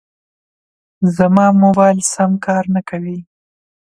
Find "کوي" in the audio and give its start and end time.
2.89-3.19